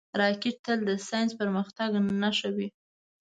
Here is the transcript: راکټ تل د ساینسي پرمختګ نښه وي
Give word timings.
راکټ 0.21 0.55
تل 0.65 0.79
د 0.89 0.91
ساینسي 1.09 1.35
پرمختګ 1.41 1.89
نښه 2.21 2.49
وي 2.55 2.67